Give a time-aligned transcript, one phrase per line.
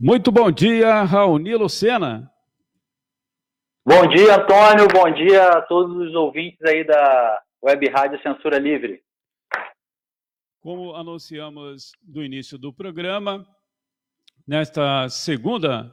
[0.00, 2.30] Muito bom dia, Raoni Lucena.
[3.84, 4.86] Bom dia, Antônio.
[4.86, 9.02] Bom dia a todos os ouvintes aí da Web Rádio Censura Livre.
[10.60, 13.44] Como anunciamos no início do programa,
[14.46, 15.92] nesta segunda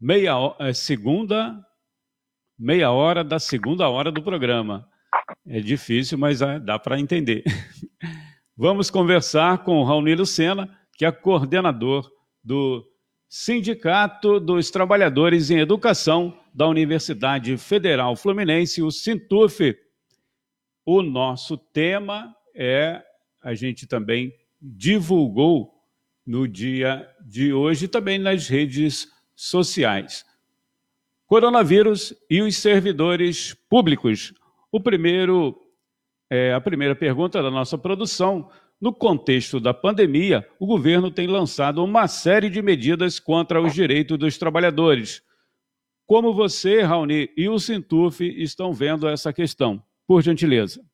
[0.00, 1.64] meia é, segunda
[2.58, 4.88] meia hora da segunda hora do programa.
[5.46, 7.44] É difícil, mas é, dá para entender.
[8.58, 12.10] Vamos conversar com o Raoni Lucena, que é coordenador
[12.42, 12.84] do
[13.36, 19.76] Sindicato dos Trabalhadores em Educação da Universidade Federal Fluminense, o Sintuf.
[20.86, 23.02] O nosso tema é,
[23.42, 25.74] a gente também divulgou
[26.24, 30.24] no dia de hoje também nas redes sociais.
[31.26, 34.32] Coronavírus e os servidores públicos.
[34.70, 35.60] O primeiro,
[36.30, 38.48] é, a primeira pergunta da nossa produção
[38.84, 44.18] no contexto da pandemia, o governo tem lançado uma série de medidas contra os direitos
[44.18, 45.22] dos trabalhadores.
[46.06, 49.82] Como você, Raoni, e o Sintuf estão vendo essa questão?
[50.06, 50.84] Por gentileza.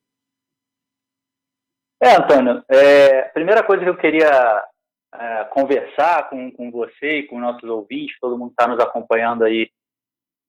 [2.01, 4.65] É, Antônio, é, a primeira coisa que eu queria
[5.13, 9.69] é, conversar com, com você e com nossos ouvintes, todo mundo está nos acompanhando aí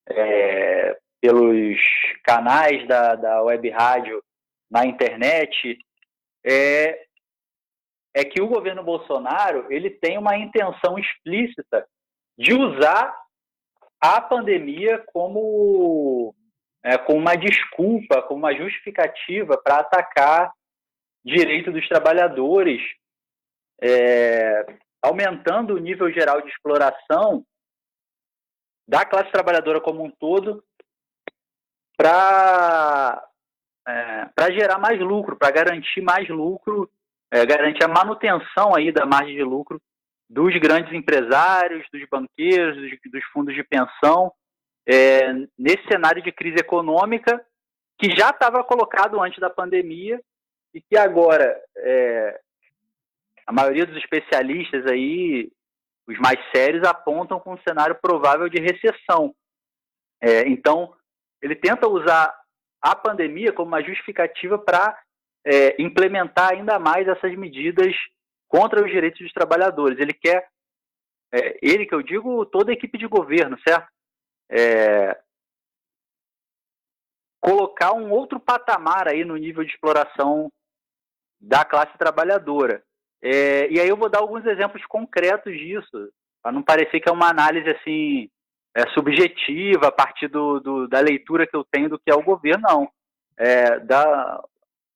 [0.07, 1.79] é, pelos
[2.23, 4.23] canais da, da web rádio
[4.69, 5.79] na internet,
[6.45, 7.07] é
[8.13, 11.87] é que o governo Bolsonaro ele tem uma intenção explícita
[12.37, 13.15] de usar
[13.99, 16.35] a pandemia como,
[16.83, 20.51] é, como uma desculpa, como uma justificativa para atacar
[21.23, 22.81] direito dos trabalhadores,
[23.81, 24.65] é,
[25.01, 27.45] aumentando o nível geral de exploração
[28.87, 30.63] da classe trabalhadora como um todo
[31.95, 33.23] para
[33.87, 36.89] é, para gerar mais lucro, para garantir mais lucro
[37.31, 39.81] é, garantir a manutenção aí da margem de lucro
[40.29, 44.31] dos grandes empresários, dos banqueiros, dos, dos fundos de pensão,
[44.87, 47.43] é, nesse cenário de crise econômica
[47.97, 50.19] que já estava colocado antes da pandemia
[50.73, 52.39] e que agora é,
[53.45, 55.51] a maioria dos especialistas aí,
[56.07, 59.35] os mais sérios, apontam com um cenário provável de recessão.
[60.21, 60.93] É, então,
[61.41, 62.33] ele tenta usar
[62.81, 64.97] a pandemia como uma justificativa para
[65.45, 67.95] é, implementar ainda mais essas medidas
[68.47, 69.99] contra os direitos dos trabalhadores.
[69.99, 70.47] Ele quer,
[71.33, 73.87] é, ele que eu digo, toda a equipe de governo, certo?
[74.49, 75.17] É,
[77.39, 80.51] colocar um outro patamar aí no nível de exploração
[81.39, 82.83] da classe trabalhadora.
[83.21, 87.11] É, e aí eu vou dar alguns exemplos concretos disso, para não parecer que é
[87.11, 88.29] uma análise assim
[88.75, 92.23] é, subjetiva a partir do, do, da leitura que eu tenho do que é o
[92.23, 92.91] governo, não.
[93.37, 94.43] É, da,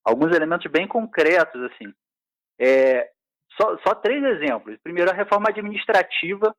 [0.06, 1.94] alguns elementos bem concretos, assim.
[2.60, 3.12] É,
[3.60, 4.78] só, só três exemplos.
[4.84, 6.56] Primeiro, a reforma administrativa,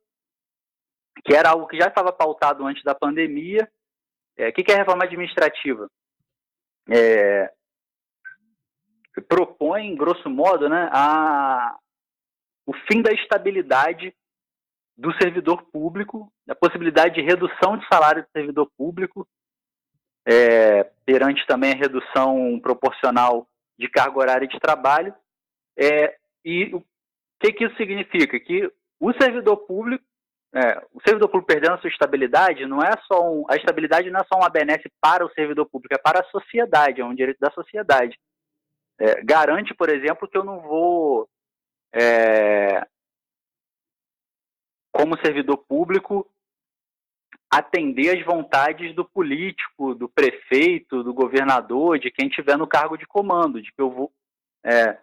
[1.25, 3.71] que era algo que já estava pautado antes da pandemia.
[4.37, 5.89] É, o que, que é a reforma administrativa?
[6.91, 7.51] É,
[9.23, 11.77] propõe, grosso modo, né, a,
[12.67, 14.15] o fim da estabilidade
[14.97, 19.27] do servidor público, a possibilidade de redução de salário do servidor público,
[20.27, 23.47] é, perante também a redução proporcional
[23.79, 25.15] de carga horária de trabalho.
[25.79, 26.83] É, e o
[27.39, 28.39] que, que isso significa?
[28.41, 30.05] Que o servidor público,
[30.53, 34.21] é, o servidor público perdendo a sua estabilidade, não é só um, a estabilidade não
[34.21, 37.39] é só uma benesse para o servidor público, é para a sociedade, é um direito
[37.39, 38.19] da sociedade.
[38.99, 41.29] É, garante, por exemplo, que eu não vou,
[41.93, 42.85] é,
[44.91, 46.27] como servidor público,
[47.51, 53.07] atender às vontades do político, do prefeito, do governador, de quem tiver no cargo de
[53.07, 54.13] comando, de que eu vou,
[54.65, 54.99] é,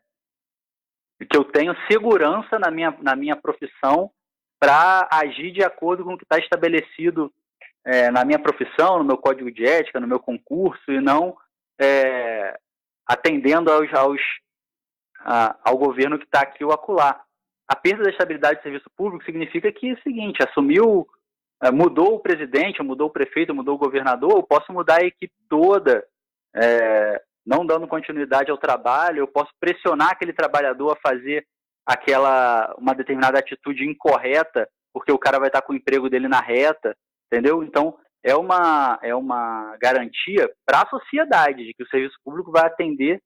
[1.29, 4.11] que eu tenho segurança na minha, na minha profissão
[4.59, 7.33] para agir de acordo com o que está estabelecido
[7.85, 11.35] é, na minha profissão, no meu código de ética, no meu concurso, e não
[11.79, 12.57] é,
[13.05, 14.21] atendendo aos, aos
[15.19, 17.21] a, ao governo que está aqui ou acolá.
[17.67, 21.07] A perda da estabilidade do serviço público significa que é o seguinte, assumiu
[21.71, 26.05] mudou o presidente, mudou o prefeito, mudou o governador, eu posso mudar a equipe toda,
[26.55, 31.45] é, não dando continuidade ao trabalho, eu posso pressionar aquele trabalhador a fazer
[31.85, 36.39] aquela uma determinada atitude incorreta, porque o cara vai estar com o emprego dele na
[36.39, 36.95] reta,
[37.27, 37.63] entendeu?
[37.63, 42.65] Então, é uma, é uma garantia para a sociedade de que o serviço público vai
[42.65, 43.21] atender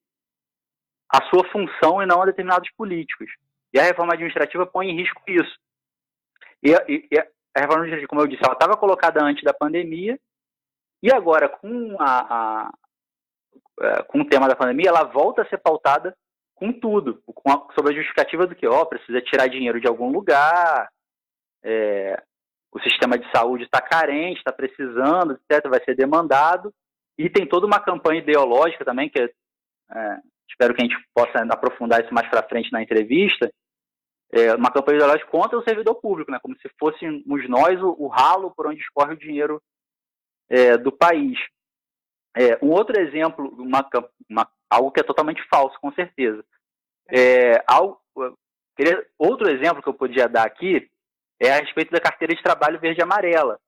[1.10, 3.30] a sua função e não a determinados políticos.
[3.74, 5.56] E a reforma administrativa põe em risco isso.
[6.64, 7.08] E, e,
[7.56, 10.20] a reforma administrativa, como eu disse, ela estava colocada antes da pandemia
[11.02, 12.74] e agora com a, a,
[13.82, 16.16] é, com o tema da pandemia, ela volta a ser pautada
[16.56, 20.12] com tudo, com a, sobre a justificativa do que, ó, precisa tirar dinheiro de algum
[20.12, 20.90] lugar,
[21.64, 22.22] é,
[22.72, 26.74] o sistema de saúde está carente, está precisando, etc., vai ser demandado,
[27.18, 30.18] e tem toda uma campanha ideológica também, que é,
[30.50, 33.52] espero que a gente possa aprofundar isso mais para frente na entrevista,
[34.32, 38.08] é, uma campanha ideológica contra o servidor público, né, como se fôssemos nós o, o
[38.08, 39.62] ralo por onde escorre o dinheiro
[40.50, 41.38] é, do país.
[42.36, 43.88] É, um outro exemplo, uma,
[44.30, 46.44] uma, algo que é totalmente falso, com certeza.
[47.10, 48.00] É, algo,
[49.18, 50.90] outro exemplo que eu podia dar aqui
[51.40, 53.60] é a respeito da carteira de trabalho verde e amarela.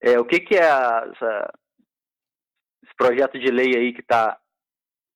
[0.00, 1.52] É, o que, que é essa,
[2.84, 4.38] esse projeto de lei aí que está,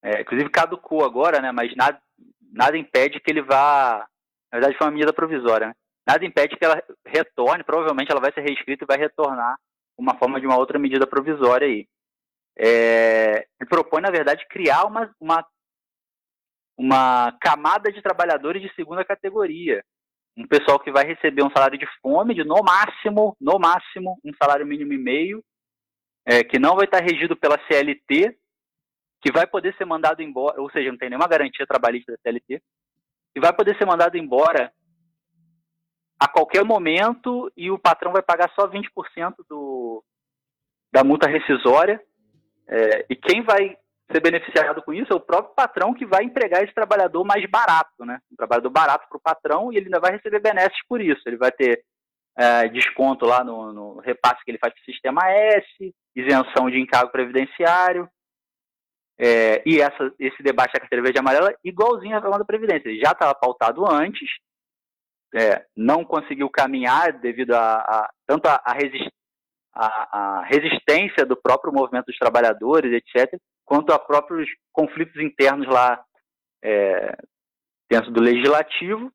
[0.03, 2.01] é, inclusive caducou agora, né, mas nada,
[2.53, 4.07] nada impede que ele vá,
[4.51, 5.73] na verdade foi uma medida provisória, né?
[6.07, 9.57] nada impede que ela retorne, provavelmente ela vai ser reescrita e vai retornar
[9.97, 11.87] uma forma de uma outra medida provisória aí.
[12.57, 15.45] É, ele propõe, na verdade, criar uma, uma,
[16.77, 19.83] uma camada de trabalhadores de segunda categoria.
[20.37, 24.31] Um pessoal que vai receber um salário de fome de, no máximo, no máximo, um
[24.41, 25.43] salário mínimo e meio,
[26.25, 28.35] é, que não vai estar regido pela CLT,
[29.23, 32.61] que vai poder ser mandado embora, ou seja, não tem nenhuma garantia trabalhista da CLT,
[33.33, 34.71] que vai poder ser mandado embora
[36.19, 38.83] a qualquer momento e o patrão vai pagar só 20%
[39.49, 40.03] do,
[40.91, 42.01] da multa rescisória.
[42.67, 43.77] É, e quem vai
[44.11, 48.05] ser beneficiado com isso é o próprio patrão que vai empregar esse trabalhador mais barato,
[48.05, 48.19] né?
[48.31, 51.21] Um trabalhador barato para o patrão e ele ainda vai receber benesses por isso.
[51.25, 51.83] Ele vai ter
[52.37, 56.79] é, desconto lá no, no, repasse que ele faz para o Sistema S, isenção de
[56.79, 58.07] encargo previdenciário.
[59.19, 62.89] É, e essa, esse debate da carteira verde e amarela, igualzinho à reforma da Previdência.
[62.89, 64.27] Ele já estava pautado antes,
[65.35, 69.09] é, não conseguiu caminhar devido a, a tanto a, a, resist,
[69.73, 76.03] a, resistência do próprio movimento dos trabalhadores, etc., quanto a próprios conflitos internos lá
[76.63, 77.15] é,
[77.89, 79.11] dentro do legislativo.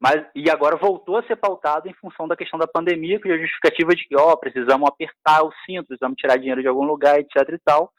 [0.00, 3.38] Mas, e agora voltou a ser pautado em função da questão da pandemia, que a
[3.38, 7.36] justificativa de que, ó, precisamos apertar o cinto, precisamos tirar dinheiro de algum lugar, etc
[7.50, 7.92] e tal.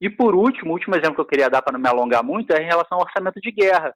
[0.00, 2.52] E por último, o último exemplo que eu queria dar para não me alongar muito
[2.52, 3.94] é em relação ao orçamento de guerra.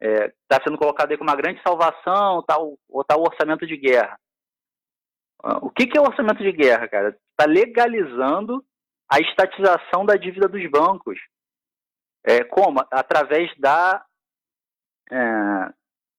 [0.00, 3.76] Está é, tá sendo colocado aí como uma grande salvação, tal, ou tal orçamento de
[3.76, 4.18] guerra.
[5.44, 7.08] Ah, o que, que é o orçamento de guerra, cara?
[7.08, 8.64] Está legalizando
[9.10, 11.18] a estatização da dívida dos bancos.
[12.24, 12.80] É, como?
[12.90, 14.04] Através da,
[15.10, 15.72] é,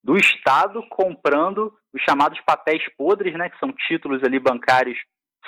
[0.03, 4.97] do Estado comprando os chamados papéis podres, né, que são títulos ali bancários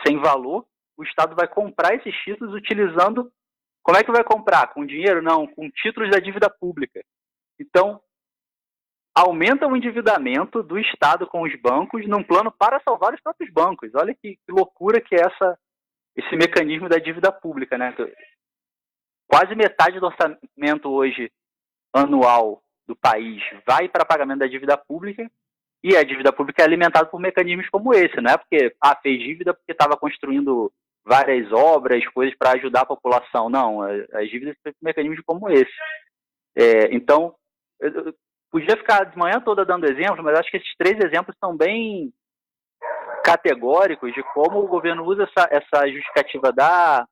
[0.06, 0.65] sem valor.
[0.97, 3.31] O Estado vai comprar esses títulos utilizando.
[3.81, 4.73] Como é que vai comprar?
[4.73, 5.21] Com dinheiro?
[5.21, 7.03] Não, com títulos da dívida pública.
[7.59, 8.01] Então,
[9.15, 13.91] aumenta o endividamento do Estado com os bancos num plano para salvar os próprios bancos.
[13.93, 15.59] Olha que, que loucura que é essa,
[16.15, 17.77] esse mecanismo da dívida pública.
[17.77, 17.93] Né?
[19.27, 21.31] Quase metade do orçamento hoje
[21.93, 25.29] anual do país vai para pagamento da dívida pública
[25.83, 28.19] e a dívida pública é alimentada por mecanismos como esse.
[28.19, 30.71] Não é porque ah, fez dívida porque estava construindo
[31.05, 33.50] várias obras, coisas para ajudar a população.
[33.50, 35.71] Não, as dívidas são mecanismos como esse.
[36.55, 37.35] É, então,
[37.79, 38.13] eu
[38.51, 42.13] podia ficar de manhã toda dando exemplos, mas acho que esses três exemplos são bem
[43.23, 47.07] categóricos de como o governo usa essa, essa justificativa da,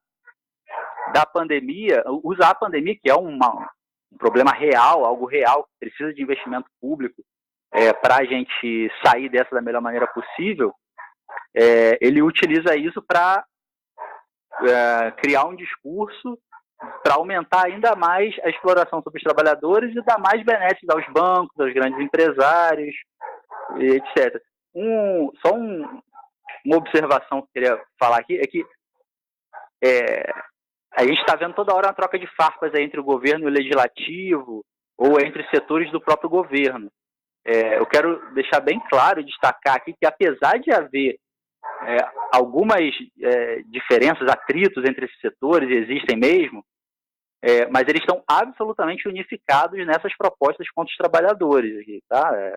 [1.12, 3.70] da pandemia, usar a pandemia, que é uma,
[4.12, 7.22] um problema real, algo real, que precisa de investimento público
[7.72, 10.74] é, para a gente sair dessa da melhor maneira possível,
[11.56, 13.44] é, ele utiliza isso para
[14.60, 16.38] é, criar um discurso
[17.02, 21.58] para aumentar ainda mais a exploração sobre os trabalhadores e dar mais benefícios aos bancos,
[21.58, 22.94] aos grandes empresários,
[23.78, 24.42] etc.
[24.74, 26.00] Um, só um,
[26.64, 28.64] uma observação que eu queria falar aqui é que
[29.84, 30.32] é,
[30.94, 33.54] a gente está vendo toda hora uma troca de farpas entre o governo e o
[33.54, 34.64] legislativo
[34.96, 36.90] ou entre setores do próprio governo.
[37.44, 41.18] É, eu quero deixar bem claro e destacar aqui que apesar de haver
[41.82, 41.96] é,
[42.32, 42.80] algumas
[43.20, 46.64] é, diferenças, atritos entre esses setores, existem mesmo,
[47.42, 51.78] é, mas eles estão absolutamente unificados nessas propostas contra os trabalhadores.
[51.80, 52.30] Aqui, tá?
[52.36, 52.54] É,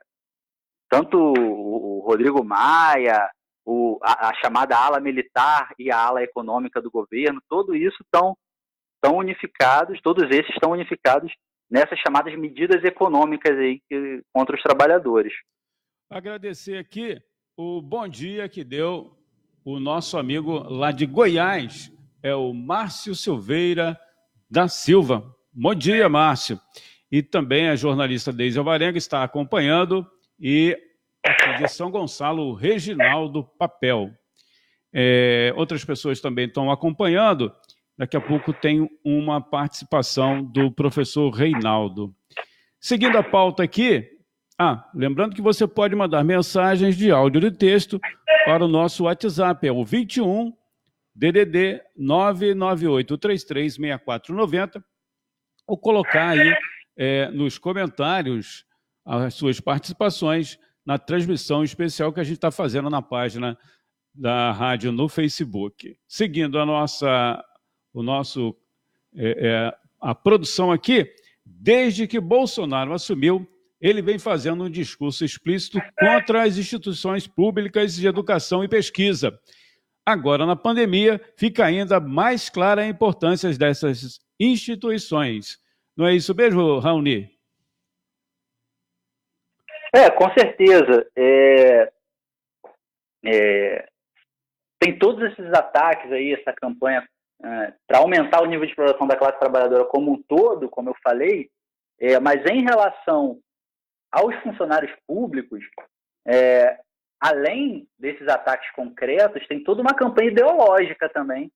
[0.89, 3.29] tanto o Rodrigo Maia,
[3.65, 8.37] o, a, a, chamada ala militar e a ala econômica do governo, tudo isso estão,
[8.95, 11.33] estão unificados, todos esses estão unificados
[11.69, 15.33] nessas chamadas medidas econômicas aí que, contra os trabalhadores.
[16.11, 17.19] Agradecer aqui
[17.57, 19.17] o bom dia que deu
[19.63, 23.99] o nosso amigo lá de Goiás, é o Márcio Silveira
[24.49, 25.33] da Silva.
[25.53, 26.59] Bom dia, Márcio.
[27.11, 30.05] E também a jornalista Deise Alvarenga está acompanhando
[30.39, 30.77] e
[31.57, 34.11] de São Gonçalo, Reginaldo Papel.
[34.93, 37.53] É, outras pessoas também estão acompanhando.
[37.97, 42.13] Daqui a pouco tem uma participação do professor Reinaldo.
[42.79, 44.14] Seguindo a pauta aqui,
[44.57, 47.99] Ah, lembrando que você pode mandar mensagens de áudio e texto
[48.45, 50.53] para o nosso WhatsApp, é o 21
[51.13, 54.81] DDD 998336490,
[55.67, 56.55] ou colocar aí
[56.95, 58.65] é, nos comentários
[59.03, 63.57] as suas participações na transmissão especial que a gente está fazendo na página
[64.13, 65.97] da rádio no Facebook.
[66.07, 67.43] Seguindo a nossa,
[67.93, 68.55] o nosso,
[69.13, 71.13] é, é, a produção aqui,
[71.45, 73.45] desde que Bolsonaro assumiu,
[73.79, 79.37] ele vem fazendo um discurso explícito contra as instituições públicas de educação e pesquisa.
[80.05, 85.59] Agora, na pandemia, fica ainda mais clara a importância dessas instituições.
[85.97, 87.29] Não é isso mesmo, Raoni?
[89.93, 91.07] É, com certeza.
[91.15, 91.91] É,
[93.25, 93.87] é,
[94.79, 97.07] tem todos esses ataques aí, essa campanha
[97.43, 100.95] é, para aumentar o nível de exploração da classe trabalhadora como um todo, como eu
[101.03, 101.49] falei,
[101.99, 103.39] é, mas em relação
[104.15, 105.59] aos funcionários públicos,
[106.25, 106.79] é,
[107.19, 111.51] além desses ataques concretos, tem toda uma campanha ideológica também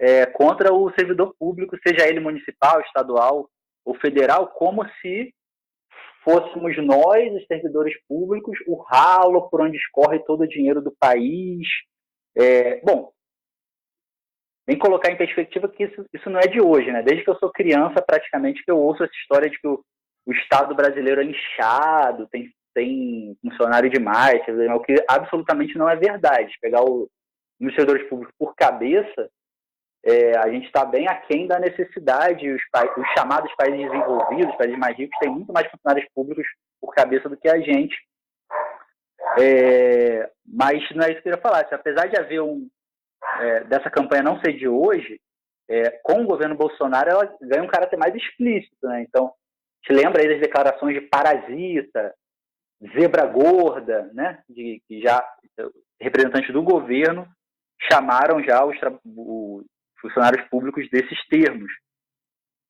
[0.00, 3.48] é, contra o servidor público, seja ele municipal, estadual
[3.84, 5.32] ou federal, como se
[6.24, 11.68] fôssemos nós, os servidores públicos, o ralo por onde escorre todo o dinheiro do país.
[12.36, 13.12] É, bom,
[14.66, 17.02] nem colocar em perspectiva que isso, isso não é de hoje, né?
[17.02, 19.84] Desde que eu sou criança, praticamente, que eu ouço essa história de que o,
[20.26, 24.42] o Estado brasileiro é lixado, tem, tem funcionário demais,
[24.74, 26.56] o que absolutamente não é verdade.
[26.60, 27.08] Pegar os
[27.74, 29.30] servidores públicos por cabeça,
[30.04, 32.50] é, a gente está bem aquém da necessidade.
[32.50, 32.62] Os,
[32.96, 36.46] os, chamados países desenvolvidos, os países mais ricos, têm muito mais funcionários públicos
[36.80, 37.96] por cabeça do que a gente.
[39.40, 41.66] É, mas não é isso que eu queria falar.
[41.70, 42.68] Apesar de haver um.
[43.40, 45.18] É, dessa campanha não ser de hoje,
[45.68, 48.86] é, com o governo Bolsonaro, ela ganha um caráter mais explícito.
[48.86, 49.02] Né?
[49.08, 49.32] Então,
[49.84, 52.14] te lembra aí das declarações de parasita,
[52.98, 54.42] zebra gorda, né?
[54.48, 55.22] de que já
[56.00, 57.28] representantes do governo
[57.90, 59.64] chamaram já os, os
[60.00, 61.70] funcionários públicos desses termos.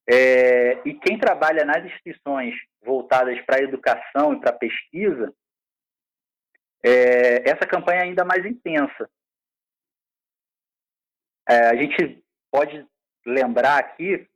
[0.09, 5.33] É, e quem trabalha nas instituições voltadas para a educação e para a pesquisa,
[6.85, 9.09] é, essa campanha é ainda mais intensa.
[11.49, 12.87] É, a gente pode
[13.25, 14.29] lembrar aqui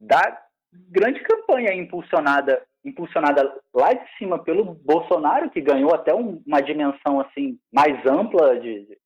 [0.00, 0.45] da
[0.88, 7.20] grande campanha impulsionada impulsionada lá de cima pelo Bolsonaro, que ganhou até um, uma dimensão
[7.20, 8.98] assim mais ampla de, de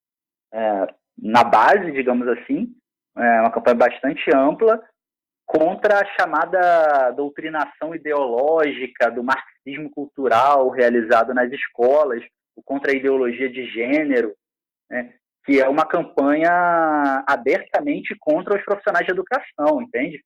[0.52, 0.86] é,
[1.18, 2.74] na base, digamos assim,
[3.16, 4.82] é uma campanha bastante ampla
[5.46, 12.22] contra a chamada doutrinação ideológica do marxismo cultural realizado nas escolas,
[12.64, 14.34] contra a ideologia de gênero,
[14.88, 20.22] né, que é uma campanha abertamente contra os profissionais de educação, entende?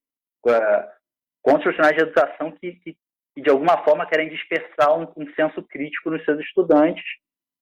[1.44, 2.96] Profissionais de educação que, que,
[3.34, 7.04] que de alguma forma querem dispersar um, um senso crítico nos seus estudantes,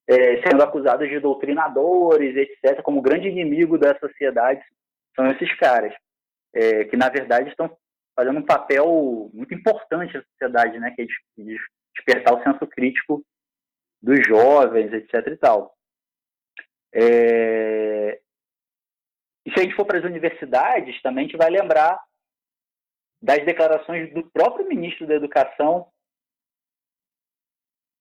[0.08, 4.62] é, sendo acusados de doutrinadores, etc., como grande inimigo da sociedade
[5.14, 5.92] são esses caras,
[6.54, 7.76] é, que na verdade estão
[8.16, 11.58] fazendo um papel muito importante na sociedade, né, que é de
[11.94, 13.22] despertar o senso crítico
[14.02, 15.26] dos jovens, etc.
[15.28, 15.74] e tal.
[16.94, 18.20] É...
[19.46, 21.98] E se a gente for para as universidades, também a gente vai lembrar
[23.22, 25.86] das declarações do próprio ministro da Educação,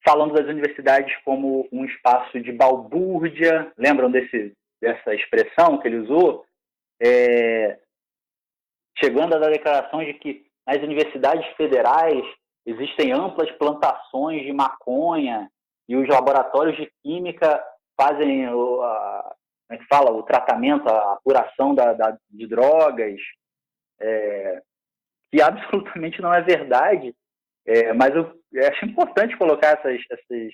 [0.03, 3.71] falando das universidades como um espaço de balbúrdia.
[3.77, 6.45] Lembram desse, dessa expressão que ele usou?
[7.01, 7.79] é,
[8.97, 12.23] chegando a dar declarações de que nas universidades federais
[12.65, 15.49] existem amplas plantações de maconha
[15.89, 17.61] e os laboratórios de química
[17.99, 19.35] fazem o, a,
[19.67, 23.19] como é que fala, o tratamento, a apuração da, da de drogas,
[23.99, 24.61] é,
[25.31, 27.15] que absolutamente não é verdade,
[27.65, 30.53] é, mas eu, eu, acho importante colocar essas, essas,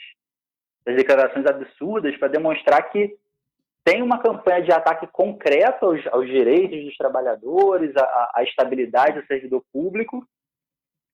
[0.85, 3.17] essas declarações absurdas para demonstrar que
[3.83, 9.63] tem uma campanha de ataque concreto aos, aos direitos dos trabalhadores, à, estabilidade do servidor
[9.71, 10.27] público.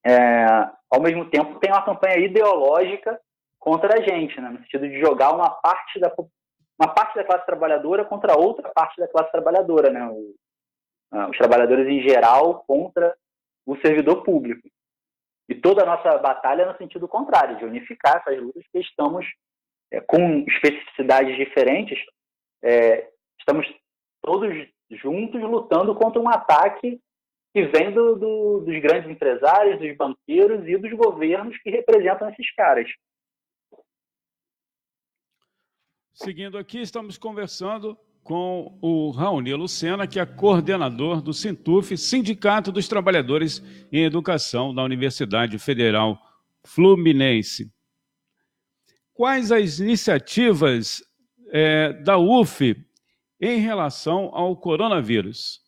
[0.05, 0.45] É,
[0.89, 3.19] ao mesmo tempo, tem uma campanha ideológica
[3.59, 6.11] contra a gente, né, no sentido de jogar uma parte da
[6.77, 10.33] uma parte da classe trabalhadora contra outra parte da classe trabalhadora, né, o,
[11.29, 13.15] os trabalhadores em geral contra
[13.65, 14.67] o servidor público.
[15.47, 19.25] E toda a nossa batalha é no sentido contrário, de unificar essas lutas que estamos
[19.91, 21.99] é, com especificidades diferentes,
[22.63, 23.67] é, estamos
[24.21, 24.49] todos
[24.89, 26.99] juntos lutando contra um ataque
[27.53, 32.51] que vem do, do, dos grandes empresários, dos banqueiros e dos governos que representam esses
[32.55, 32.89] caras.
[36.13, 42.87] Seguindo aqui, estamos conversando com o Raoni Lucena, que é coordenador do Sintuf, Sindicato dos
[42.87, 43.61] Trabalhadores
[43.91, 46.17] em Educação da Universidade Federal
[46.65, 47.69] Fluminense.
[49.13, 51.03] quais as iniciativas
[51.51, 52.75] é, da UF
[53.39, 55.61] em relação ao coronavírus?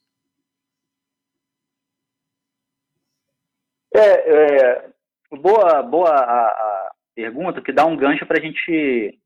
[3.93, 4.89] É, é
[5.31, 9.19] boa, boa a, a, pergunta, que dá um gancho para a gente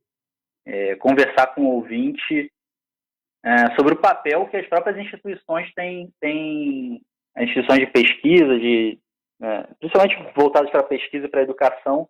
[0.65, 2.51] é, conversar com o ouvinte
[3.43, 7.01] é, sobre o papel que as próprias instituições têm, têm
[7.37, 8.99] instituições de pesquisa, de,
[9.41, 12.09] é, principalmente voltadas para a pesquisa e para a educação,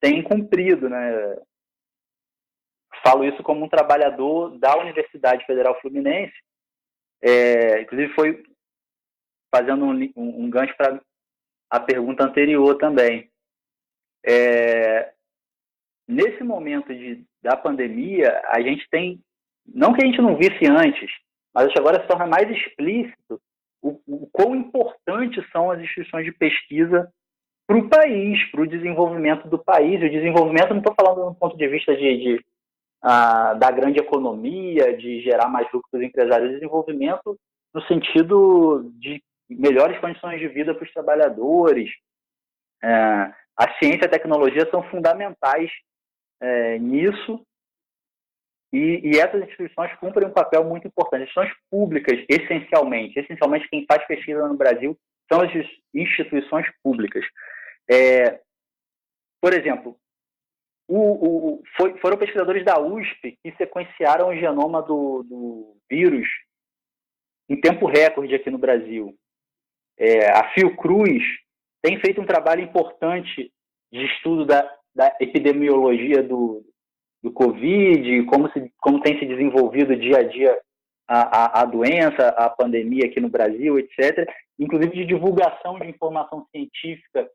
[0.00, 0.88] têm cumprido.
[0.88, 1.36] Né?
[3.02, 6.34] Falo isso como um trabalhador da Universidade Federal Fluminense,
[7.22, 8.42] é, inclusive foi
[9.54, 11.00] fazendo um, um, um gancho para
[11.70, 13.30] a pergunta anterior também.
[14.26, 15.12] É,
[16.08, 19.22] nesse momento de, da pandemia, a gente tem,
[19.66, 21.10] não que a gente não visse antes,
[21.54, 23.40] mas acho que agora se torna mais explícito
[23.82, 27.12] o, o quão importantes são as instituições de pesquisa
[27.66, 30.00] para o país, para o desenvolvimento do país.
[30.00, 32.44] E o desenvolvimento, não estou falando do ponto de vista de, de
[33.02, 37.38] da grande economia, de gerar mais lucros empresários, desenvolvimento
[37.74, 41.90] no sentido de melhores condições de vida para os trabalhadores.
[42.82, 42.88] É,
[43.56, 45.70] a ciência e a tecnologia são fundamentais
[46.40, 47.44] é, nisso
[48.74, 51.22] e, e, essas instituições cumprem um papel muito importante.
[51.22, 54.98] Instituições públicas, essencialmente, essencialmente quem faz pesquisa no Brasil
[55.32, 55.50] são as
[55.94, 57.24] instituições públicas.
[57.88, 58.40] É,
[59.40, 59.96] por exemplo,
[60.88, 66.26] o, o, foi, foram pesquisadores da USP que sequenciaram o genoma do, do vírus
[67.48, 69.14] em tempo recorde aqui no Brasil.
[69.96, 71.22] É, a Fiocruz
[71.80, 73.52] tem feito um trabalho importante
[73.92, 76.64] de estudo da, da epidemiologia do,
[77.24, 80.60] do Covid, como, se, como tem se desenvolvido dia a dia
[81.08, 84.28] a, a, a, doença, a pandemia aqui no Brasil, etc.
[84.58, 87.26] Inclusive de divulgação de informação científica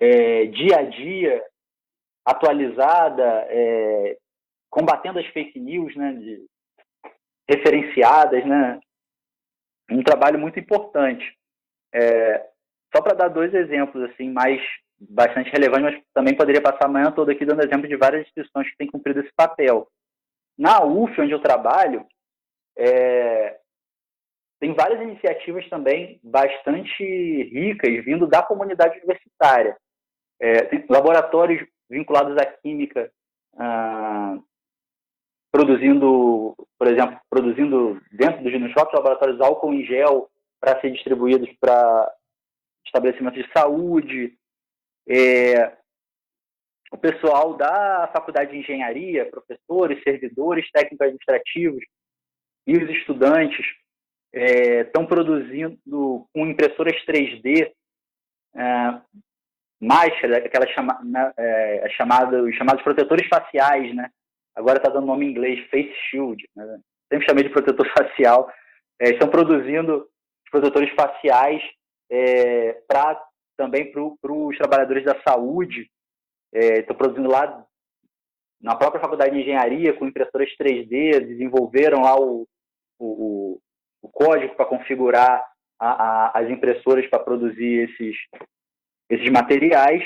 [0.00, 1.44] é, dia a dia,
[2.26, 4.18] atualizada, é,
[4.68, 6.44] combatendo as fake news, né, de,
[7.48, 8.80] referenciadas, né,
[9.92, 11.24] um trabalho muito importante.
[11.94, 12.48] É,
[12.92, 14.60] só para dar dois exemplos assim mais
[15.08, 18.70] bastante relevantes, mas também poderia passar a manhã toda aqui dando exemplo de várias instituições
[18.70, 19.88] que têm cumprido esse papel.
[20.56, 22.06] Na UF, onde eu trabalho,
[22.76, 23.58] é,
[24.60, 29.76] tem várias iniciativas também bastante ricas vindo da comunidade universitária.
[30.40, 33.10] É, tem laboratórios vinculados à química,
[33.56, 34.38] ah,
[35.52, 40.28] produzindo, por exemplo, produzindo dentro dos shopping laboratórios álcool em gel
[40.60, 42.10] para ser distribuídos para
[42.86, 44.36] estabelecimentos de saúde.
[45.08, 45.76] É,
[46.90, 51.84] o pessoal da Faculdade de Engenharia, professores, servidores, técnicos administrativos
[52.66, 53.66] e os estudantes
[54.32, 57.70] estão é, produzindo com impressoras 3D
[58.54, 59.00] é,
[59.80, 60.98] máscaras, aquelas chama,
[61.36, 64.08] é, chamadas, os chamados protetores faciais, né?
[64.54, 66.78] Agora está dando nome em inglês, face shield, né?
[67.12, 68.50] sempre chamei de protetor facial.
[69.00, 70.08] É, estão produzindo
[70.50, 71.62] protetores faciais
[72.10, 73.20] é, para
[73.56, 75.90] também para os trabalhadores da saúde.
[76.52, 77.64] Estou é, produzindo lá
[78.60, 82.46] na própria faculdade de engenharia com impressoras 3D, desenvolveram lá o,
[82.98, 83.60] o,
[84.00, 85.44] o código para configurar
[85.78, 88.16] a, a, as impressoras para produzir esses,
[89.10, 90.02] esses materiais.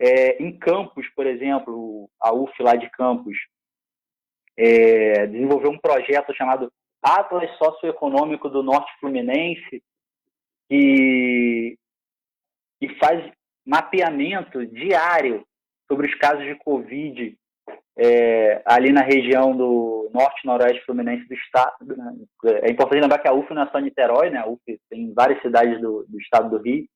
[0.00, 3.36] É, em campus, por exemplo, a UF lá de campus
[4.56, 9.82] é, desenvolveu um projeto chamado Atlas Socioeconômico do Norte Fluminense,
[10.68, 11.76] que,
[12.80, 13.30] que faz
[13.66, 15.44] mapeamento diário
[15.86, 17.36] sobre os casos de Covid
[17.98, 21.84] é, ali na região do norte noroeste fluminense do estado.
[21.84, 22.14] Né?
[22.62, 24.38] É importante lembrar que a UF não é só Niterói, né?
[24.38, 26.86] a UF tem várias cidades do, do estado do Rio,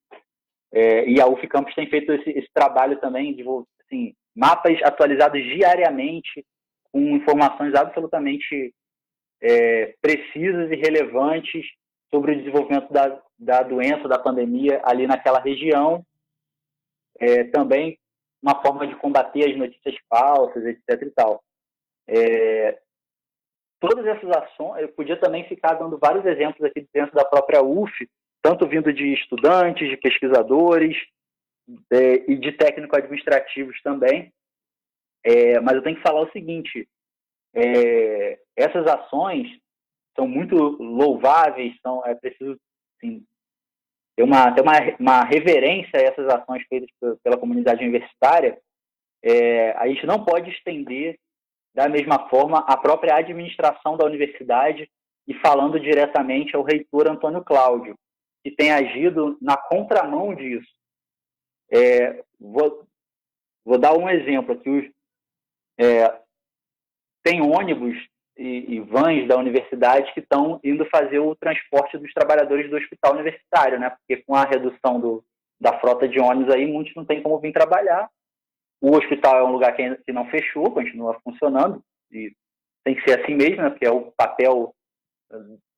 [0.73, 3.45] é, e a UF Campus tem feito esse, esse trabalho também de
[3.85, 6.45] assim, mapas atualizados diariamente
[6.91, 8.73] com informações absolutamente
[9.43, 11.67] é, precisas e relevantes
[12.11, 16.05] sobre o desenvolvimento da, da doença, da pandemia ali naquela região.
[17.19, 17.99] É, também
[18.43, 21.03] uma forma de combater as notícias falsas, etc.
[21.03, 21.43] e tal.
[22.09, 22.81] É,
[23.81, 27.93] todas essas ações, eu podia também ficar dando vários exemplos aqui dentro da própria UF,
[28.41, 30.97] tanto vindo de estudantes, de pesquisadores
[31.93, 34.33] é, e de técnicos administrativos também.
[35.25, 36.89] É, mas eu tenho que falar o seguinte:
[37.55, 39.47] é, essas ações
[40.17, 42.59] são muito louváveis, são, é preciso
[42.97, 43.25] assim,
[44.17, 46.89] ter, uma, ter uma, uma reverência a essas ações feitas
[47.23, 48.59] pela comunidade universitária.
[49.23, 51.19] É, a gente não pode estender
[51.75, 54.91] da mesma forma a própria administração da universidade
[55.27, 57.97] e falando diretamente ao reitor Antônio Cláudio,
[58.43, 60.69] que tem agido na contramão disso.
[61.71, 62.87] É, vou,
[63.65, 64.93] vou dar um exemplo aqui.
[65.79, 66.21] é,
[67.23, 67.97] tem ônibus
[68.37, 73.13] e, e, vans da universidade que estão indo fazer o transporte dos trabalhadores do hospital
[73.15, 73.91] universitário, né?
[73.91, 75.25] Porque com a redução do,
[75.61, 78.09] da frota de ônibus aí, muitos não têm como vir trabalhar.
[78.81, 82.33] O hospital é um lugar que, que não fechou, continua funcionando, e
[82.85, 83.71] tem que ser assim mesmo, né?
[83.71, 84.75] Porque é o papel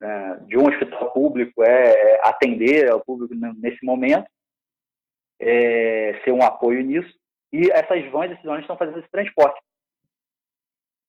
[0.01, 4.27] é, de um hospital público é, é atender ao público nesse momento,
[5.39, 7.13] é, ser um apoio nisso.
[7.53, 9.59] E essas vans, esses ônibus estão fazendo esse transporte.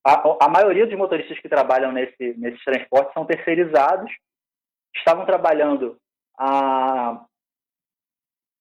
[0.06, 4.08] A, a maioria dos motoristas que trabalham nesse, nesses transportes são terceirizados,
[4.94, 5.98] estavam trabalhando
[6.38, 7.26] há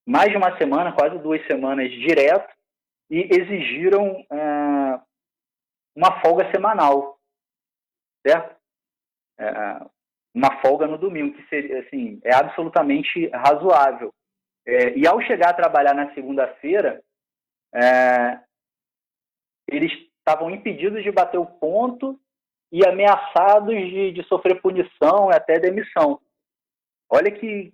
[0.08, 2.52] mais de uma semana, quase duas semanas direto,
[3.12, 5.00] e exigiram é,
[5.96, 7.20] uma folga semanal,
[8.26, 8.56] certo?
[9.38, 9.46] É,
[10.34, 14.12] uma folga no domingo, que seria, assim, é absolutamente razoável.
[14.66, 17.04] É, e ao chegar a trabalhar na segunda-feira,
[17.72, 18.40] é,
[19.68, 19.92] eles
[20.26, 22.20] estavam impedidos de bater o ponto
[22.72, 26.20] e ameaçados de, de sofrer punição e até demissão.
[27.08, 27.72] Olha que,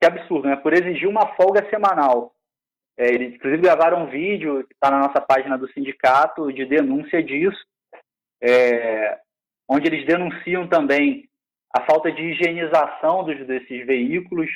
[0.00, 0.56] que absurdo, né?
[0.56, 2.32] Por exigir uma folga semanal.
[2.96, 7.22] É, eles, inclusive, gravaram um vídeo que está na nossa página do sindicato de denúncia
[7.22, 7.58] disso,
[8.40, 9.18] é,
[9.68, 11.28] onde eles denunciam também
[11.74, 14.50] a falta de higienização dos, desses veículos,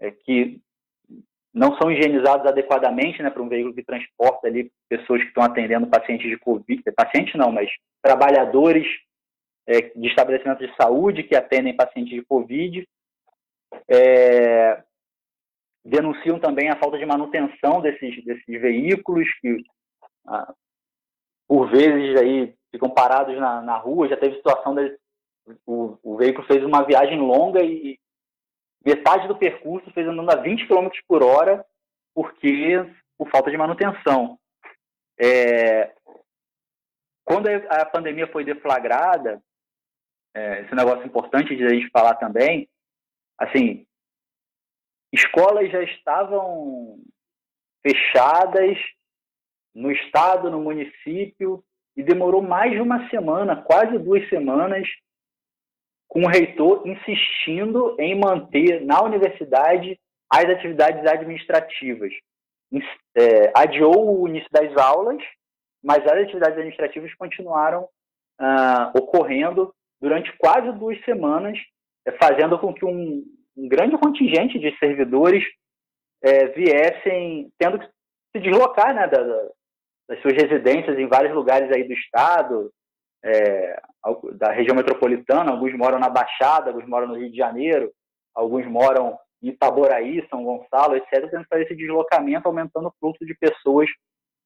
[0.00, 0.60] é, que
[1.52, 5.86] não são higienizados adequadamente né, para um veículo que transporta ali pessoas que estão atendendo
[5.88, 7.70] pacientes de Covid, pacientes não, mas
[8.02, 8.86] trabalhadores
[9.66, 12.86] é, de estabelecimentos de saúde que atendem pacientes de Covid.
[13.88, 14.82] É,
[15.84, 19.62] denunciam também a falta de manutenção desses, desses veículos que,
[20.26, 20.52] ah,
[21.48, 24.08] por vezes, aí ficam parados na, na rua.
[24.08, 24.96] Já teve situação de
[25.66, 27.98] o, o veículo fez uma viagem longa e
[28.84, 31.64] metade do percurso fez andando a 20 km por hora
[32.14, 32.84] porque
[33.16, 34.38] por falta de manutenção.
[35.18, 35.94] É,
[37.24, 39.42] quando a pandemia foi deflagrada,
[40.34, 42.68] é, esse negócio importante de a gente falar também,
[43.38, 43.86] assim,
[45.12, 46.98] escolas já estavam
[47.86, 48.78] fechadas
[49.74, 51.64] no estado, no município,
[51.96, 54.88] e demorou mais de uma semana, quase duas semanas,
[56.10, 62.12] com o reitor insistindo em manter na universidade as atividades administrativas.
[63.16, 65.22] É, adiou o início das aulas,
[65.82, 67.88] mas as atividades administrativas continuaram
[68.38, 71.56] ah, ocorrendo durante quase duas semanas,
[72.06, 73.24] é, fazendo com que um,
[73.56, 75.44] um, grande contingente de servidores
[76.22, 77.86] é, viessem tendo que
[78.34, 79.22] se deslocar né, da,
[80.08, 82.72] das suas residências em vários lugares aí do estado,
[83.22, 83.80] é,
[84.34, 87.92] da região metropolitana, alguns moram na Baixada, alguns moram no Rio de Janeiro,
[88.34, 93.34] alguns moram em Itaboraí, São Gonçalo, etc., que fazer esse deslocamento, aumentando o fluxo de
[93.34, 93.88] pessoas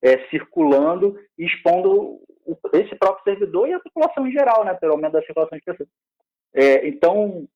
[0.02, 4.92] é, circulando e expondo o, esse próprio servidor e a população em geral, né, pelo
[4.92, 5.88] aumento da circulação de pessoas.
[6.54, 7.48] É, então,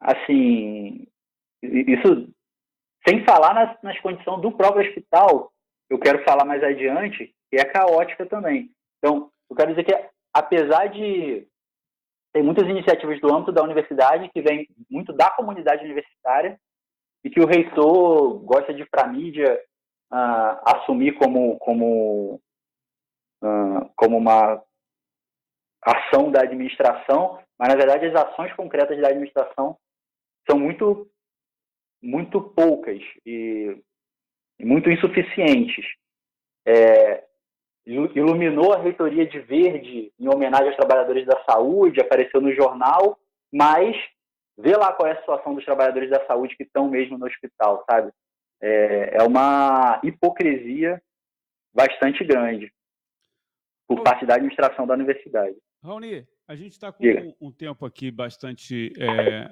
[0.00, 1.06] assim,
[1.62, 2.28] isso
[3.08, 5.52] sem falar nas, nas condições do próprio hospital,
[5.88, 8.70] eu quero falar mais adiante, que é caótica também.
[8.98, 11.46] Então, eu quero dizer que apesar de
[12.32, 16.58] tem muitas iniciativas do âmbito da universidade que vem muito da comunidade universitária
[17.22, 19.62] e que o reitor gosta de para a mídia
[20.10, 22.40] uh, assumir como como
[23.42, 24.62] uh, como uma
[25.82, 29.76] ação da administração, mas na verdade as ações concretas da administração
[30.48, 31.10] são muito
[32.02, 33.80] muito poucas e,
[34.58, 35.84] e muito insuficientes.
[36.66, 37.24] É,
[37.86, 43.18] iluminou a reitoria de verde em homenagem aos trabalhadores da saúde, apareceu no jornal,
[43.52, 43.96] mas
[44.56, 47.84] vê lá qual é a situação dos trabalhadores da saúde que estão mesmo no hospital,
[47.90, 48.12] sabe?
[48.60, 51.02] É, é uma hipocrisia
[51.74, 52.72] bastante grande
[53.88, 55.56] por parte da administração da universidade.
[55.82, 59.50] Raoni, a gente está com um, um, tempo aqui bastante é,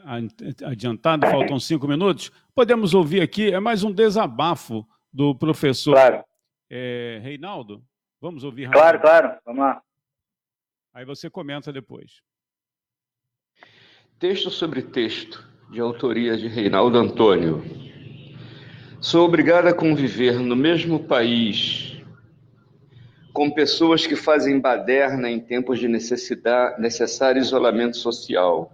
[0.64, 2.30] adiantado, faltam cinco minutos.
[2.54, 6.24] Podemos ouvir aqui, é mais um desabafo do professor claro.
[6.70, 7.82] é, Reinaldo.
[8.20, 9.38] Vamos ouvir Claro, claro.
[9.46, 9.82] Vamos lá.
[10.92, 12.20] Aí você comenta depois.
[14.18, 17.64] Texto sobre texto, de autoria de Reinaldo Antônio.
[19.00, 22.02] Sou obrigado a conviver no mesmo país
[23.32, 28.70] com pessoas que fazem baderna em tempos de necessidade, necessário isolamento social.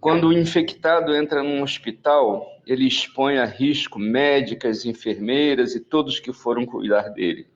[0.00, 6.32] Quando o infectado entra num hospital, ele expõe a risco médicas, enfermeiras e todos que
[6.32, 7.51] foram cuidar dele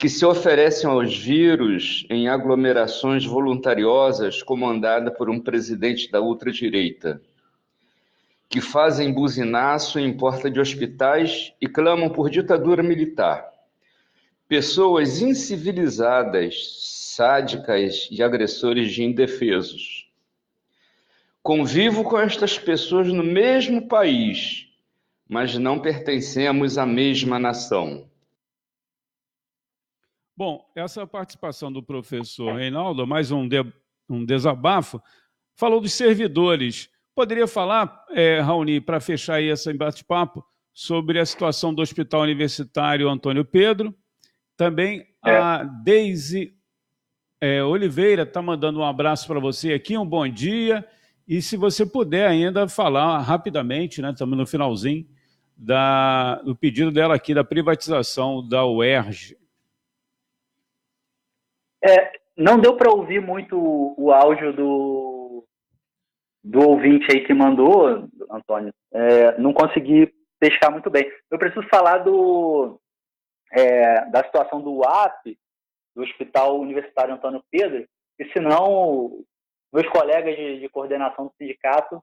[0.00, 7.20] que se oferecem aos vírus em aglomerações voluntariosas comandada por um presidente da ultradireita,
[8.48, 13.46] que fazem buzinaço em porta de hospitais e clamam por ditadura militar,
[14.48, 20.10] pessoas incivilizadas, sádicas e agressores de indefesos.
[21.42, 24.66] Convivo com estas pessoas no mesmo país,
[25.28, 28.09] mas não pertencemos à mesma nação.
[30.40, 33.62] Bom, essa participação do professor Reinaldo, mais um, de,
[34.08, 34.98] um desabafo,
[35.54, 36.88] falou dos servidores.
[37.14, 43.10] Poderia falar, é, Raoni, para fechar aí esse bate-papo, sobre a situação do Hospital Universitário
[43.10, 43.94] Antônio Pedro.
[44.56, 45.36] Também é.
[45.36, 46.54] a Deise
[47.38, 50.82] é, Oliveira está mandando um abraço para você aqui, um bom dia.
[51.28, 55.06] E se você puder ainda falar rapidamente, né, estamos no finalzinho,
[55.54, 59.38] da, do pedido dela aqui da privatização da UERJ.
[61.82, 63.56] É, não deu para ouvir muito
[63.96, 65.44] o áudio do,
[66.42, 68.72] do ouvinte aí que mandou, Antônio.
[68.92, 71.10] É, não consegui pescar muito bem.
[71.30, 72.80] Eu preciso falar do,
[73.52, 75.38] é, da situação do UAP,
[75.94, 77.86] do Hospital Universitário Antônio Pedro,
[78.18, 79.22] e senão
[79.72, 82.02] meus colegas de, de coordenação do sindicato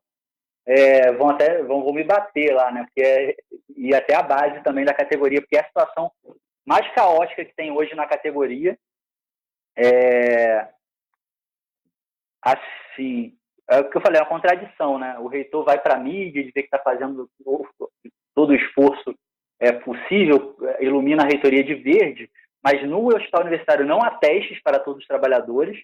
[0.66, 2.84] é, vão até vão, vão, me bater lá, né?
[2.84, 3.36] Porque é,
[3.76, 6.12] e até a base também da categoria, porque é a situação
[6.66, 8.78] mais caótica que tem hoje na categoria.
[9.78, 10.68] É,
[12.42, 13.38] assim,
[13.70, 15.18] é o que eu falei, é uma contradição, né?
[15.20, 17.30] O reitor vai para a mídia dizer que está fazendo
[18.34, 19.14] todo o esforço
[19.60, 22.30] é, possível, é, ilumina a reitoria de verde,
[22.64, 25.80] mas no hospital universitário não há testes para todos os trabalhadores.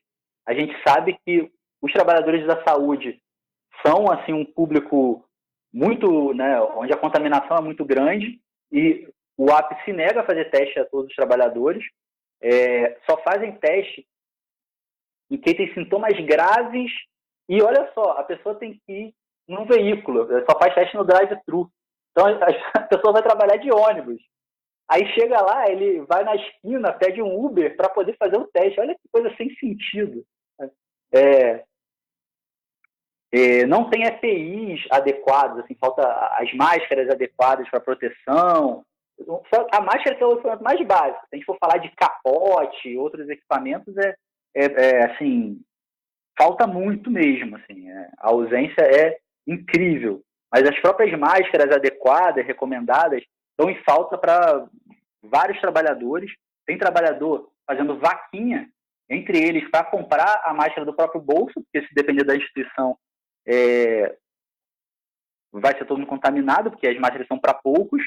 [0.46, 1.52] A gente sabe que
[1.82, 3.22] os trabalhadores da saúde
[3.86, 5.24] são assim um público
[5.72, 8.40] muito, né, onde a contaminação é muito grande
[8.72, 11.84] e o AP se nega a fazer teste a todos os trabalhadores,
[12.44, 14.06] é, só fazem teste
[15.32, 16.92] em quem tem sintomas graves
[17.48, 19.16] e olha só, a pessoa tem que ir
[19.48, 21.70] num veículo, só faz teste no drive-thru.
[22.12, 22.26] Então
[22.76, 24.22] a pessoa vai trabalhar de ônibus.
[24.90, 28.80] Aí chega lá, ele vai na esquina, pede um Uber para poder fazer o teste.
[28.80, 30.26] Olha que coisa sem sentido.
[31.12, 31.64] É,
[33.32, 36.04] é, não tem EPIs adequados, assim, falta
[36.38, 38.86] as máscaras adequadas para proteção.
[39.72, 41.22] A máscara é o equipamento mais básico.
[41.22, 44.16] Se a gente for falar de capote, outros equipamentos, é,
[44.56, 45.62] é, é assim,
[46.38, 47.56] falta muito mesmo.
[47.58, 50.22] Assim, é, a ausência é incrível.
[50.52, 54.68] Mas as próprias máscaras adequadas, recomendadas, estão em falta para
[55.22, 56.32] vários trabalhadores.
[56.66, 58.70] Tem trabalhador fazendo vaquinha
[59.10, 62.98] entre eles para comprar a máscara do próprio bolso, porque se depender da instituição,
[63.46, 64.16] é,
[65.52, 68.02] vai ser todo mundo contaminado, porque as máscaras são para poucos.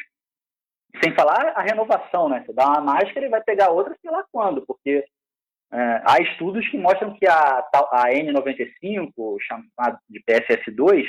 [1.02, 2.42] Sem falar a renovação, né?
[2.44, 5.04] Você dá uma máscara e vai pegar outra, sei lá quando, porque
[5.72, 11.06] é, há estudos que mostram que a, a N95, chamada de PSS2,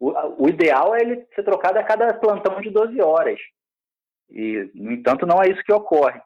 [0.00, 3.38] o, o ideal é ele ser trocado a cada plantão de 12 horas.
[4.30, 6.20] E, no entanto, não é isso que ocorre.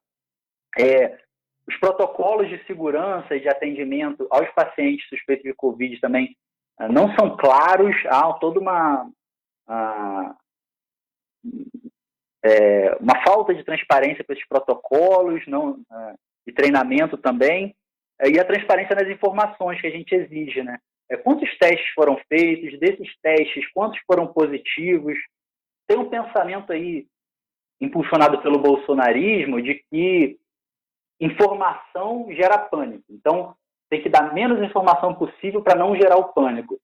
[0.78, 1.18] É,
[1.66, 6.34] os protocolos de segurança e de atendimento aos pacientes suspeitos de Covid também
[6.78, 9.10] ah, não são claros, há toda uma,
[9.66, 10.34] ah,
[12.44, 16.14] é, uma falta de transparência para esses protocolos não, ah,
[16.46, 17.74] e treinamento também,
[18.24, 20.62] e a transparência nas informações que a gente exige.
[20.62, 20.78] Né?
[21.10, 25.16] É, quantos testes foram feitos, desses testes, quantos foram positivos.
[25.86, 27.06] Tem um pensamento aí
[27.80, 30.38] impulsionado pelo bolsonarismo de que
[31.20, 33.04] informação gera pânico.
[33.08, 33.54] Então,
[33.88, 36.78] tem que dar menos informação possível para não gerar o pânico.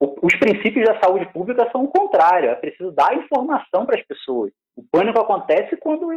[0.00, 2.50] O, os princípios da saúde pública são o contrário.
[2.50, 4.52] É preciso dar informação para as pessoas.
[4.76, 6.08] O pânico acontece quando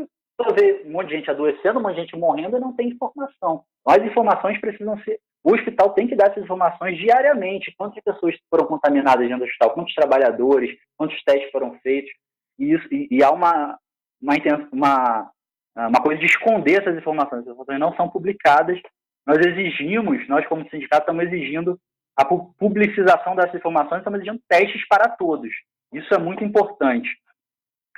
[0.53, 3.63] vê um monte de gente adoecendo, um monte de gente morrendo e não tem informação.
[3.87, 7.73] As informações precisam ser o hospital tem que dar essas informações diariamente.
[7.77, 12.11] Quantas pessoas foram contaminadas dentro do hospital, quantos trabalhadores, quantos testes foram feitos.
[12.57, 13.77] E, isso, e, e há uma,
[14.21, 14.35] uma,
[14.71, 15.31] uma,
[15.75, 17.41] uma coisa de esconder essas informações.
[17.41, 18.79] Essas informações não são publicadas.
[19.25, 21.79] Nós exigimos, nós como sindicato estamos exigindo
[22.17, 25.49] a publicização dessas informações, estamos exigindo testes para todos.
[25.93, 27.09] Isso é muito importante.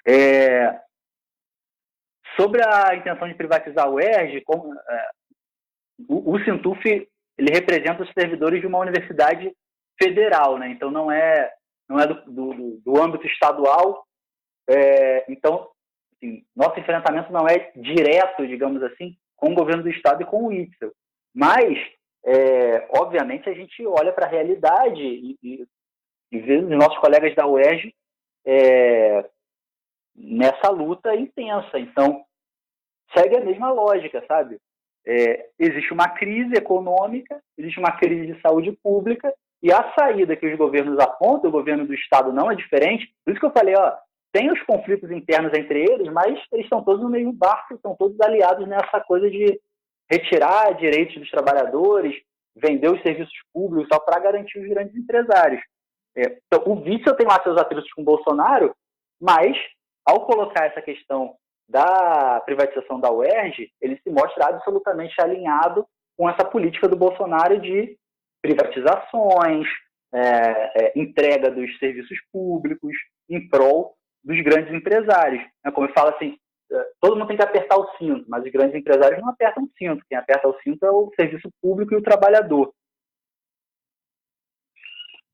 [0.08, 0.80] É,
[2.40, 5.10] sobre a intenção de privatizar o ERG, como, é,
[6.08, 9.52] o, o Sintuf ele representa os servidores de uma universidade
[10.02, 10.70] federal, né?
[10.70, 11.52] Então não é
[11.90, 14.06] não é do, do, do âmbito estadual.
[14.70, 15.70] É, então,
[16.16, 20.46] assim, nosso enfrentamento não é direto, digamos assim, com o governo do estado e com
[20.46, 20.94] o ITSEL.
[21.34, 21.78] Mas,
[22.24, 25.66] é, obviamente, a gente olha para a realidade e, e,
[26.32, 27.94] e, vê os nossos colegas da UERJ
[28.46, 29.30] é,
[30.16, 31.80] nessa luta intensa.
[31.80, 32.24] Então,
[33.16, 34.58] segue a mesma lógica, sabe?
[35.06, 40.48] É, existe uma crise econômica, existe uma crise de saúde pública, e a saída que
[40.48, 43.14] os governos apontam, o governo do Estado não é diferente.
[43.24, 43.96] Por isso que eu falei, ó,
[44.32, 48.20] tem os conflitos internos entre eles, mas eles estão todos no mesmo barco, estão todos
[48.22, 49.60] aliados nessa coisa de
[50.10, 52.16] retirar direitos dos trabalhadores,
[52.56, 55.62] vender os serviços públicos só para garantir os grandes empresários.
[56.16, 58.76] É, então, o Witzel tem lá seus atritos com Bolsonaro,
[59.20, 59.56] mas
[60.06, 61.36] ao colocar essa questão
[61.68, 65.86] da privatização da UERJ, ele se mostra absolutamente alinhado
[66.18, 67.98] com essa política do Bolsonaro de
[68.42, 69.68] privatizações,
[70.14, 72.94] é, é, entrega dos serviços públicos
[73.30, 75.44] em prol dos grandes empresários.
[75.66, 76.38] É, como eu falo assim,
[76.72, 79.70] é, todo mundo tem que apertar o cinto, mas os grandes empresários não apertam o
[79.78, 80.04] cinto.
[80.10, 82.74] Quem aperta o cinto é o serviço público e o trabalhador.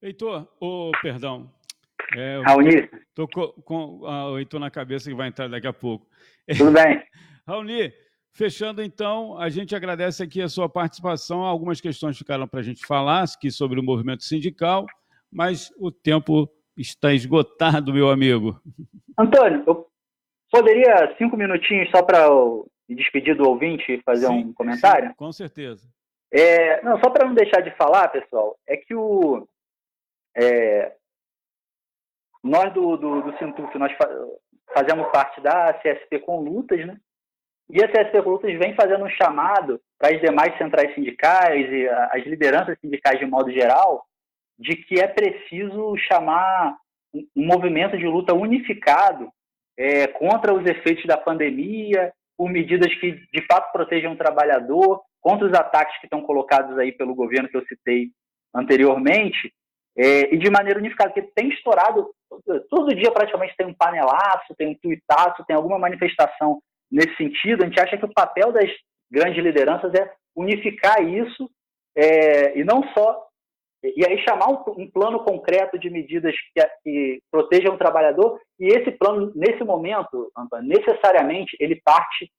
[0.02, 1.52] Heitor, oh, perdão.
[2.16, 2.90] É, Raoni?
[3.10, 6.08] Estou com, com ah, o Heitor na cabeça que vai entrar daqui a pouco.
[6.58, 7.04] Tudo bem.
[7.48, 7.92] Raoni,
[8.32, 11.44] fechando então, a gente agradece aqui a sua participação.
[11.44, 14.86] Algumas questões ficaram para a gente falar aqui sobre o movimento sindical,
[15.32, 18.62] mas o tempo está esgotado, meu amigo.
[19.18, 19.88] Antônio, eu
[20.52, 22.28] poderia cinco minutinhos só para
[22.88, 25.10] me despedir do ouvinte e fazer sim, um comentário?
[25.10, 25.88] Sim, com certeza.
[26.32, 29.48] É, não, só para não deixar de falar, pessoal, é que o,
[30.36, 30.94] é,
[32.48, 33.92] nós do, do, do Sintuf, nós
[34.74, 36.98] fazemos parte da CSP com lutas, né?
[37.70, 41.88] E a CSP com lutas vem fazendo um chamado para as demais centrais sindicais e
[41.88, 44.06] as lideranças sindicais de modo geral,
[44.58, 46.78] de que é preciso chamar
[47.14, 49.30] um movimento de luta unificado
[49.78, 55.48] é, contra os efeitos da pandemia, por medidas que de fato protejam o trabalhador, contra
[55.48, 58.12] os ataques que estão colocados aí pelo governo que eu citei
[58.54, 59.54] anteriormente,
[59.98, 62.12] é, e de maneira unificada, porque tem estourado,
[62.70, 67.64] todo dia praticamente tem um panelaço, tem um tuitaço, tem alguma manifestação nesse sentido.
[67.64, 68.70] A gente acha que o papel das
[69.10, 71.50] grandes lideranças é unificar isso
[71.96, 73.26] é, e não só.
[73.84, 78.92] E aí chamar um, plano concreto de medidas que, que, protejam o trabalhador, e esse
[78.92, 82.30] plano, nesse momento, Antônio, necessariamente ele parte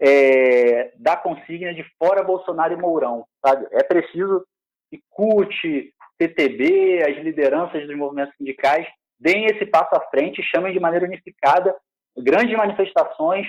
[0.00, 3.26] é, da consigna de fora Bolsonaro e Mourão.
[3.44, 3.66] Sabe?
[3.72, 4.44] É preciso
[4.90, 8.86] que CUT, CTB, as lideranças dos movimentos sindicais
[9.18, 11.74] deem esse passo à frente, chamem de maneira unificada
[12.16, 13.46] grandes manifestações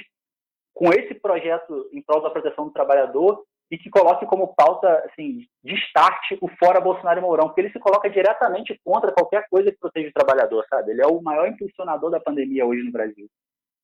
[0.74, 5.46] com esse projeto em prol da proteção do trabalhador e que coloque como pauta assim,
[5.64, 9.72] de start o fora Bolsonaro e Mourão, porque ele se coloca diretamente contra qualquer coisa
[9.72, 10.92] que proteja o trabalhador, sabe?
[10.92, 13.28] Ele é o maior impulsionador da pandemia hoje no Brasil.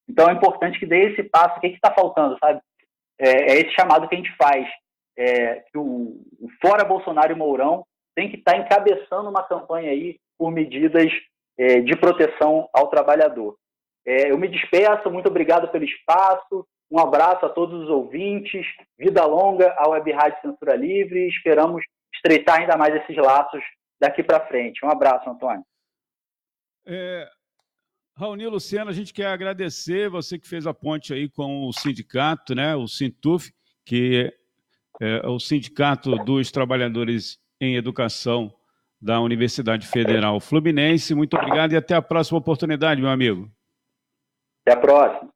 [0.08, 1.58] Então é importante que dê esse passo.
[1.58, 2.62] O que está faltando, sabe?
[3.20, 4.68] É, é, esse chamado que a gente faz,
[5.18, 9.92] é, que o, o fora Bolsonaro e Mourão tem que estar tá encabeçando uma campanha
[9.92, 11.12] aí por medidas
[11.58, 13.58] é, de proteção ao trabalhador.
[14.06, 18.66] É, eu me despeço, muito obrigado pelo espaço, um abraço a todos os ouvintes,
[18.98, 23.64] vida longa à Web Rádio Censura Livre, esperamos estreitar ainda mais esses laços
[24.00, 24.86] daqui para frente.
[24.86, 25.64] Um abraço, Antônio.
[26.86, 27.28] É,
[28.16, 32.54] Raoni Luciano, a gente quer agradecer você que fez a ponte aí com o sindicato,
[32.54, 33.52] né, o Sintuf,
[33.86, 34.32] que
[35.02, 38.54] é o Sindicato dos Trabalhadores em Educação
[39.02, 41.16] da Universidade Federal Fluminense.
[41.16, 43.50] Muito obrigado e até a próxima oportunidade, meu amigo.
[44.66, 45.33] Até a próxima.